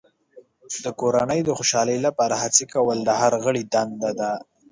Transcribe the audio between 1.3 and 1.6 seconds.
د